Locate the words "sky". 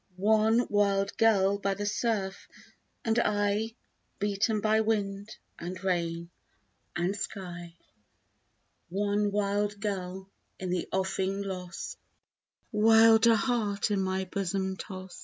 7.15-7.75